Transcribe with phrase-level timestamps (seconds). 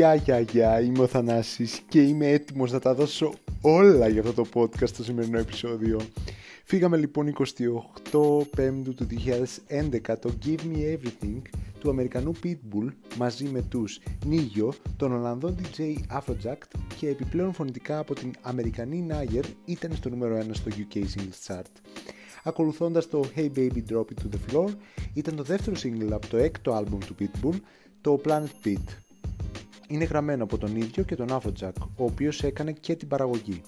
[0.00, 4.32] Γεια, γεια, γεια, είμαι ο Θανάσης και είμαι έτοιμος να τα δώσω όλα για αυτό
[4.32, 6.00] το podcast στο σημερινό επεισόδιο.
[6.64, 7.32] Φύγαμε λοιπόν
[8.12, 9.06] 28 Πέμπτου του
[10.06, 11.42] 2011 το Give Me Everything
[11.80, 16.58] του Αμερικανού Pitbull μαζί με τους Νίγιο, τον Ολλανδό DJ Afrojack
[16.96, 21.72] και επιπλέον φωνητικά από την Αμερικανή Nayer ήταν στο νούμερο 1 στο UK Singles Chart.
[22.44, 24.68] Ακολουθώντας το Hey Baby Drop It To The Floor
[25.14, 27.60] ήταν το δεύτερο single από το έκτο άλμπουμ του Pitbull,
[28.00, 29.09] το Planet Beat.
[29.90, 33.62] Είναι γραμμένο από τον ίδιο και τον Afrojack, ο οποίος έκανε και την παραγωγή.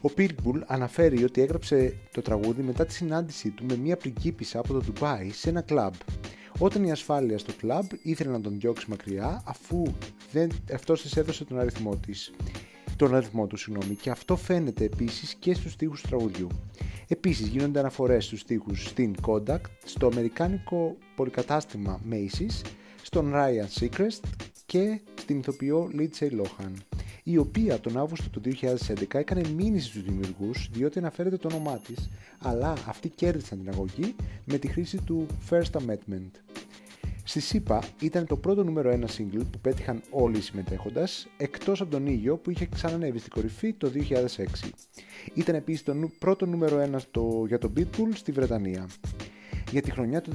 [0.00, 4.72] Ο Pitbull αναφέρει ότι έγραψε το τραγούδι μετά τη συνάντησή του με μια πριγκίπισσα από
[4.72, 5.94] το Ντουμπάι σε ένα κλαμπ.
[6.58, 9.82] Όταν η ασφάλεια στο κλαμπ ήθελε να τον διώξει μακριά αφού
[10.32, 12.32] δεν, αυτός της έδωσε τον αριθμό της
[12.96, 16.48] τον αριθμό του συγγνώμη, και αυτό φαίνεται επίσης και στους στίχους του τραγουδιού.
[17.08, 22.66] Επίσης γίνονται αναφορές στους στίχους στην Kodak, στο αμερικάνικο πολυκατάστημα Macy's,
[23.02, 24.20] στον Ryan Seacrest
[24.70, 26.72] και στην ηθοποιό Lindsay Lohan
[27.22, 32.10] η οποία τον Αύγουστο του 2011 έκανε μήνυση στους δημιουργούς διότι αναφέρεται το όνομά της,
[32.38, 36.30] αλλά αυτοί κέρδισαν την αγωγή με τη χρήση του First Amendment.
[37.24, 41.90] Στη ΣΥΠΑ ήταν το πρώτο νούμερο 1 single που πέτυχαν όλοι οι συμμετέχοντας, εκτός από
[41.90, 44.70] τον ίδιο που είχε ξανανέβει στην κορυφή το 2006.
[45.34, 48.86] Ήταν επίσης το πρώτο νούμερο 1 για τον Pitbull στη Βρετανία.
[49.70, 50.32] Για τη χρονιά του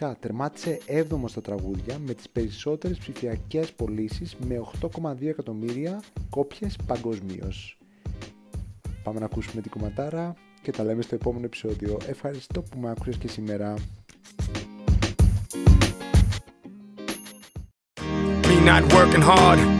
[0.00, 7.78] 2011 τερμάτισε 7ο στα τραγούδια με τις περισσότερες ψηφιακές πωλήσεις με 8,2 εκατομμύρια κόπιες παγκοσμίως.
[9.02, 11.98] Πάμε να ακούσουμε την κομματάρα και τα λέμε στο επόμενο επεισόδιο.
[12.06, 13.74] Ευχαριστώ που με άκουσες και σήμερα.
[18.70, 19.79] not working hard.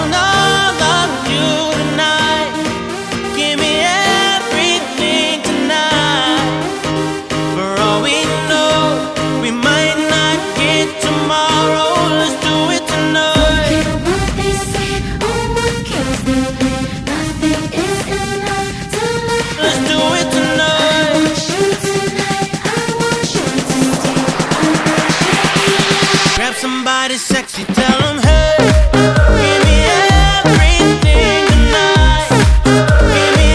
[27.21, 28.57] sexy, tell them hey.
[28.91, 29.85] Give me
[30.41, 32.27] everything tonight.
[33.13, 33.47] Give me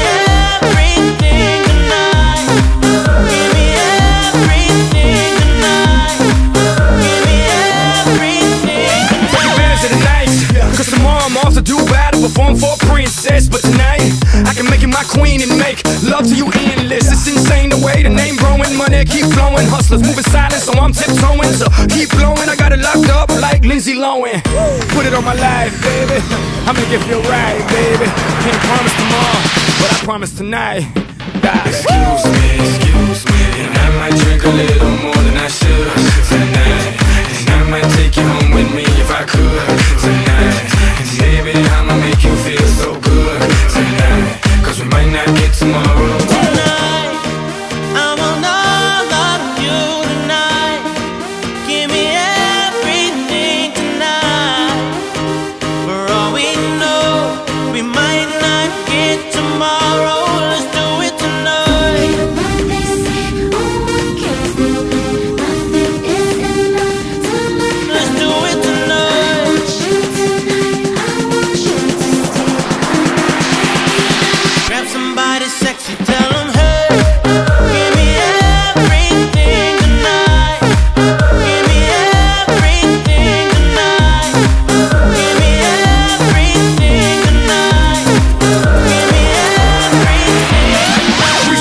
[0.54, 2.47] everything tonight.
[3.26, 3.66] Give me
[4.15, 6.15] everything tonight.
[7.03, 7.37] Give me
[8.06, 9.91] everything of the.
[10.76, 13.49] Cause tomorrow I'm also to do battle, perform for a princess.
[13.49, 14.12] But tonight,
[14.47, 17.10] I can make you my queen and make love to you endless.
[17.10, 18.25] It's insane the way the name
[18.97, 19.67] money keep flowing.
[19.69, 21.53] Hustlers moving silent, so I'm tiptoeing.
[21.53, 24.43] So keep blowing, I got it locked up like Lindsay Lohan.
[24.95, 26.19] Put it on my life, baby.
[26.67, 28.06] I'm gonna it feel right, baby.
[28.43, 29.43] Can't promise tomorrow,
[29.81, 30.83] but I promise tonight.
[31.43, 31.67] God.
[31.67, 35.91] Excuse me, excuse me, and I might drink a little more than I should
[36.31, 36.97] tonight.
[37.39, 39.67] And I might take you home with me if I could
[40.01, 40.66] tonight.
[75.66, 75.75] Reach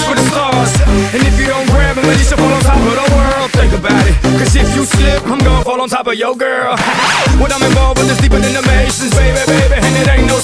[0.05, 0.69] for the stars,
[1.15, 3.51] and if you don't grab at least you fall on top of the world.
[3.53, 6.77] Think about it, cause if you slip, I'm gonna fall on top of your girl.
[7.41, 10.34] when I'm involved with is deeper than the Masons, baby, baby, and it ain't no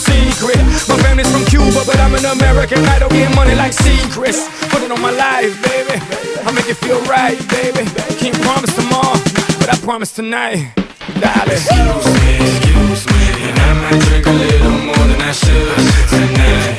[2.26, 2.86] an American.
[2.86, 4.48] I don't get money like secrets.
[4.70, 5.98] Put it on my life, baby.
[6.46, 7.86] I make it feel right, baby.
[8.20, 9.18] Can't promise tomorrow,
[9.60, 10.74] but I promise tonight.
[11.20, 11.58] Darling.
[11.58, 15.78] Excuse me, excuse me, and I might drink a little more than I should
[16.10, 16.71] tonight.